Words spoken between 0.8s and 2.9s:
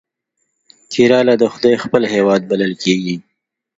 کیرالا د خدای خپل هیواد بلل